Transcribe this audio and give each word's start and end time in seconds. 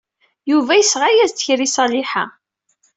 Yuba 0.51 0.73
yesɣa-as-d 0.75 1.39
kra 1.45 1.63
i 1.65 1.69
Ṣaliḥa. 1.75 2.25